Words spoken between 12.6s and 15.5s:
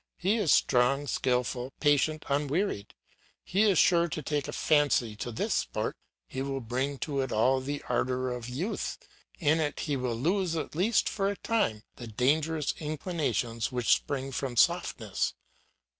inclinations which spring from softness.